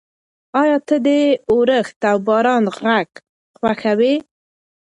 ایا 0.61 0.77
ته 0.87 0.95
د 1.05 1.09
اورښت 1.51 1.99
او 2.11 2.17
باران 2.27 2.63
غږ 2.77 3.07
خوښوې؟ 3.57 4.13